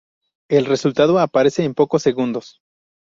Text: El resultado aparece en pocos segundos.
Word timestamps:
El 0.49 0.65
resultado 0.65 1.19
aparece 1.19 1.63
en 1.63 1.75
pocos 1.75 2.01
segundos. 2.01 2.59